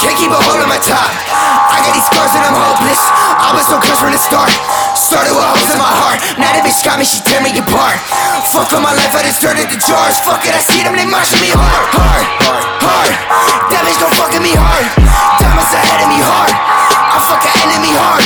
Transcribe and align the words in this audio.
Can't 0.00 0.16
keep 0.16 0.32
a 0.32 0.40
hold 0.40 0.62
on 0.62 0.70
my 0.70 0.80
top. 0.80 1.12
I 1.70 1.82
got 1.84 1.92
these 1.92 2.08
scars 2.08 2.32
and 2.32 2.40
I'm 2.40 2.56
hopeless. 2.56 3.02
I 3.36 3.52
was 3.52 3.68
so 3.68 3.76
cursed 3.76 4.00
from 4.00 4.16
the 4.16 4.22
start. 4.22 4.48
Started 4.96 5.36
with 5.36 5.44
holes 5.44 5.68
in 5.68 5.76
my 5.76 5.92
heart. 5.92 6.18
Now 6.40 6.50
that 6.56 6.64
bitch 6.64 6.80
got 6.80 6.96
me, 6.96 7.04
she 7.04 7.20
tear 7.20 7.44
me 7.44 7.52
apart. 7.52 8.00
Fuck 8.48 8.72
all 8.72 8.80
my 8.80 8.96
life, 8.96 9.12
I 9.12 9.26
just 9.28 9.44
turned 9.44 9.60
into 9.60 9.76
jars. 9.76 10.16
Fuck 10.24 10.46
it, 10.48 10.56
I 10.56 10.62
see 10.64 10.80
them, 10.80 10.96
they 10.96 11.04
marching 11.04 11.42
me 11.44 11.52
hard, 11.52 11.86
hard, 11.92 12.24
hard. 12.80 13.12
That 13.70 13.84
bitch 13.84 14.00
gon' 14.00 14.14
fucking 14.16 14.40
me 14.40 14.56
hard. 14.56 14.86
Diamonds 15.36 15.72
ahead 15.74 16.00
of 16.00 16.08
me 16.08 16.20
hard. 16.24 16.54
I 16.54 17.18
fuck 17.28 17.44
an 17.44 17.54
enemy 17.60 17.92
hard, 17.92 18.24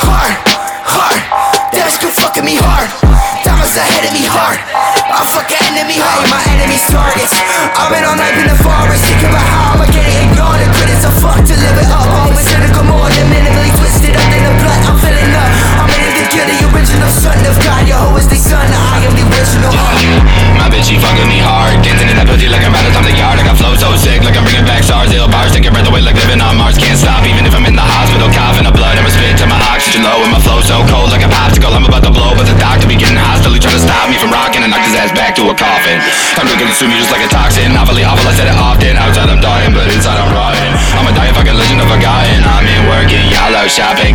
hard, 0.00 0.34
hard. 0.88 1.20
That 1.74 1.84
bitch 1.84 2.00
gon' 2.00 2.16
fucking 2.16 2.46
me 2.48 2.56
hard. 2.56 2.88
Diamonds 3.44 3.76
ahead 3.76 4.08
of 4.08 4.12
me 4.16 4.24
hard. 4.24 4.89
An 5.20 5.76
enemy 5.76 6.00
hard. 6.00 6.24
My 6.32 6.40
enemy's 6.48 6.80
targets. 6.88 7.36
I've 7.76 7.92
been 7.92 8.08
all 8.08 8.16
night 8.16 8.40
in 8.40 8.48
the 8.48 8.56
forest, 8.56 9.04
thinking 9.04 9.28
about 9.28 9.44
how 9.44 9.76
I'ma 9.76 9.84
get 9.92 10.00
it 10.00 10.16
ignored. 10.32 10.64
The 10.64 10.72
critics 10.72 11.04
are 11.04 11.12
fucked 11.20 11.44
to 11.52 11.56
live 11.60 11.76
it 11.76 11.92
up. 11.92 12.08
Always 12.24 12.48
cynical, 12.48 12.88
more 12.88 13.04
than 13.04 13.28
minimally 13.28 13.68
twisted 13.76 14.16
up 14.16 14.30
in 14.32 14.48
the 14.48 14.54
blood. 14.64 14.80
I'm 14.88 14.96
filling 14.96 15.28
up. 15.36 15.50
I'm 15.84 15.92
in 15.92 16.16
the 16.16 16.24
kill 16.32 16.48
the 16.48 16.56
original 16.72 17.12
son 17.12 17.36
of 17.44 17.52
God. 17.60 17.84
Your 17.84 18.00
hoe 18.00 18.16
is 18.16 18.32
the 18.32 18.40
son. 18.40 18.64
I 18.64 19.04
am 19.04 19.12
the 19.12 19.28
original. 19.28 19.68
My 20.56 20.72
bitch, 20.72 20.88
she 20.88 20.96
fucking 20.96 21.28
me 21.28 21.44
hard. 21.44 21.76
Dancing 21.84 22.08
in 22.08 22.16
that 22.16 22.24
pussy 22.24 22.48
like 22.48 22.64
I'm 22.64 22.72
out 22.72 22.88
of 22.88 22.96
time 22.96 23.04
the 23.04 23.12
yard. 23.12 23.36
I 23.36 23.44
got 23.44 23.60
flow 23.60 23.76
so 23.76 23.92
sick, 24.00 24.24
like 24.24 24.40
I'm 24.40 24.48
bringing 24.48 24.64
back 24.64 24.88
stars. 24.88 25.12
Ill 25.12 25.28
bars, 25.28 25.52
your 25.52 25.68
breath 25.68 25.84
away 25.84 26.00
like 26.00 26.16
living 26.16 26.40
on 26.40 26.56
Mars. 26.56 26.80
Can't 26.80 26.96
stop, 26.96 27.28
even 27.28 27.44
if 27.44 27.52
I'm 27.52 27.68
in 27.68 27.76
the 27.76 27.84
hospital, 27.84 28.32
coughing 28.32 28.64
up 28.64 28.72
blood. 28.72 28.96
I'ma 28.96 29.12
spit 29.12 29.36
to 29.36 29.46
my 29.46 29.60
oxygen 29.68 30.00
low, 30.00 30.24
and 30.24 30.32
my 30.32 30.40
flow 30.40 30.64
so 30.64 30.80
cold 30.88 31.12
like 31.12 31.20
a 31.20 31.28
popsicle. 31.28 31.76
I'm 31.76 31.84
about 31.84 32.08
to 32.08 32.12
blow, 32.12 32.32
but 32.32 32.48
the 32.48 32.56
doctor 32.56 32.88
be 32.88 32.96
getting 32.96 33.20
hostile. 33.20 33.52
He 33.52 33.60
trying 33.60 33.76
to 33.76 33.84
stop 33.84 34.08
me 34.08 34.16
from 34.16 34.32
rocking 34.32 34.64
his 34.90 34.98
ass 34.98 35.14
back 35.14 35.38
to 35.38 35.46
a 35.46 35.54
coffin. 35.54 36.02
I'm 36.34 36.50
gonna 36.50 36.58
consume 36.58 36.90
you 36.90 36.98
just 36.98 37.14
like 37.14 37.22
a 37.22 37.30
toxin. 37.30 37.70
Novelly 37.70 38.02
awful, 38.02 38.26
I 38.26 38.34
said 38.34 38.50
it 38.50 38.58
often. 38.58 38.98
Outside 38.98 39.30
I'm 39.30 39.38
dying, 39.38 39.70
but 39.70 39.86
inside 39.86 40.18
I'm 40.18 40.34
rotting. 40.34 40.72
I'm 40.98 41.06
a 41.06 41.14
dying 41.14 41.30
fucking 41.30 41.54
legend 41.54 41.78
of 41.78 41.90
a 41.94 42.00
guy, 42.02 42.26
and 42.34 42.42
I'm 42.42 42.66
in 42.66 42.82
working, 42.90 43.22
yellow 43.30 43.70
shopping. 43.70 44.09